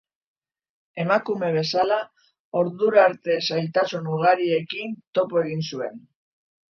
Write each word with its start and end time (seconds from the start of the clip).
Emakume 1.03 1.49
bezala, 1.57 1.99
ordura 2.61 3.03
arte 3.09 3.37
zailtasun 3.51 4.09
ugariekin 4.15 4.97
topo 5.19 5.43
egin 5.47 5.67
zuen. 5.69 6.03